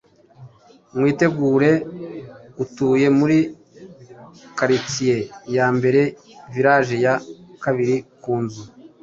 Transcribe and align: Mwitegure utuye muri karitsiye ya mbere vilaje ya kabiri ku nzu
Mwitegure 0.95 1.71
utuye 2.63 3.07
muri 3.17 3.37
karitsiye 4.57 5.17
ya 5.55 5.67
mbere 5.77 6.01
vilaje 6.53 6.95
ya 7.05 7.13
kabiri 7.63 7.95
ku 8.21 8.33
nzu 8.43 8.63